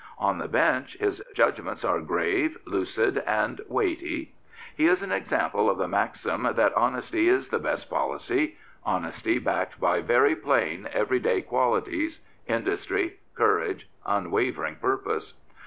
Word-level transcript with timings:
On 0.17 0.39
the 0.39 0.47
bench 0.47 0.97
his 0.99 1.21
judgments 1.35 1.85
are 1.85 2.01
grave, 2.01 2.57
lucid, 2.65 3.19
and 3.19 3.61
weighty. 3.67 4.33
He 4.75 4.87
is 4.87 5.03
an 5.03 5.11
example 5.11 5.69
of 5.69 5.77
the 5.77 5.87
maxim 5.87 6.41
that" 6.55 6.73
honesty 6.75 7.29
is 7.29 7.49
the 7.49 7.59
best 7.59 7.87
policy 7.87 8.57
"—^honesty 8.93 9.43
backed 9.43 9.79
by 9.79 10.01
very 10.01 10.35
plain, 10.35 10.89
everyday 10.91 11.43
qualities, 11.43 12.19
industry, 12.47 13.19
courage, 13.35 13.87
unwavering 14.03 14.77
purpose. 14.77 15.35